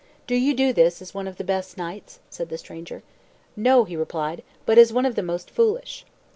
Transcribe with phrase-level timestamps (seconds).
[0.25, 3.03] "Do you do this as one of the best knights?" said the stranger.
[3.55, 6.07] "No," he replied, "but as one of the most foolish."